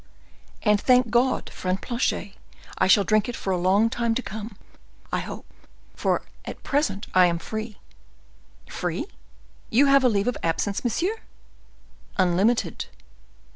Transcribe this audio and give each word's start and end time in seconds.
"And, 0.63 0.81
thank 0.81 1.11
God, 1.11 1.51
friend 1.51 1.79
Planchet, 1.79 2.33
I 2.79 2.87
shall 2.87 3.03
drink 3.03 3.29
it 3.29 3.35
for 3.35 3.53
a 3.53 3.57
long 3.59 3.87
time 3.87 4.15
to 4.15 4.23
come, 4.23 4.57
I 5.11 5.19
hope; 5.19 5.45
for 5.93 6.23
at 6.43 6.63
present 6.63 7.05
I 7.13 7.27
am 7.27 7.37
free." 7.37 7.77
"Free? 8.67 9.05
You 9.69 9.85
have 9.85 10.03
a 10.03 10.09
leave 10.09 10.27
of 10.27 10.37
absence, 10.41 10.83
monsieur?" 10.83 11.13
"Unlimited." 12.17 12.85